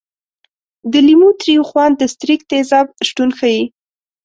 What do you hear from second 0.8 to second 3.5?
د لیمو تریو خوند د ستریک تیزاب شتون